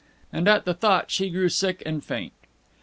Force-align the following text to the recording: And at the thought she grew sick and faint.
And 0.33 0.47
at 0.47 0.65
the 0.65 0.73
thought 0.73 1.11
she 1.11 1.29
grew 1.29 1.47
sick 1.47 1.83
and 1.85 2.03
faint. 2.03 2.33